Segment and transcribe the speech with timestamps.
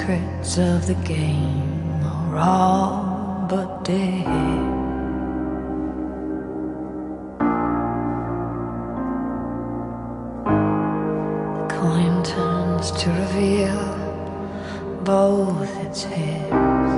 [0.00, 4.24] secrets of the game are all but dead.
[11.58, 13.82] The coin turns to reveal
[15.04, 16.92] both its heads.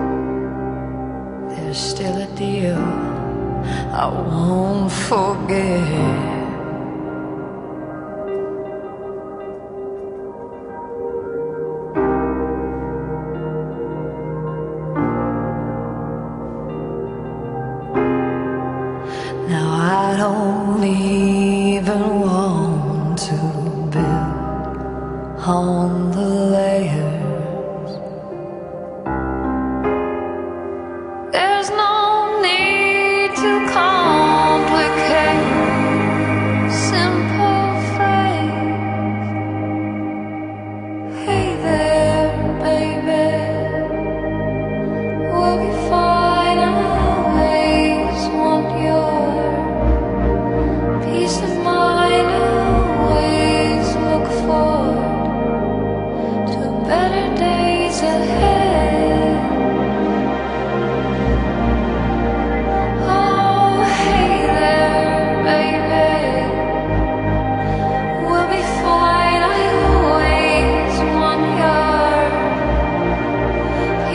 [1.56, 2.84] There's still a deal
[3.92, 6.41] I won't forget.
[20.82, 21.21] Need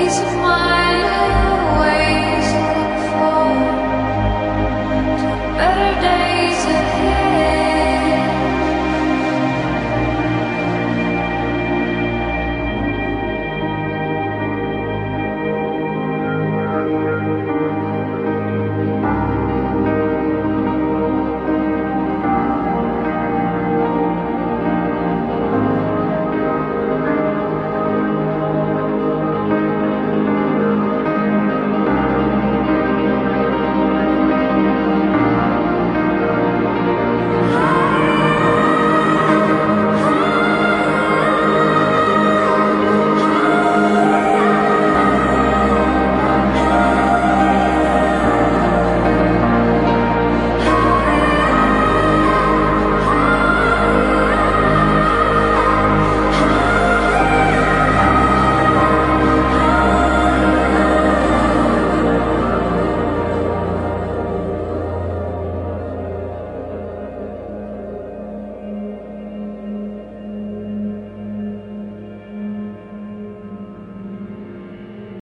[0.08, 0.67] This of my